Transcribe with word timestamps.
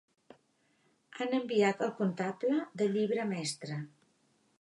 Han 1.19 1.35
enviat 1.39 1.83
al 1.87 1.93
comptable 1.99 2.57
de 2.83 2.87
llibre 2.95 3.27
mestre. 3.35 3.79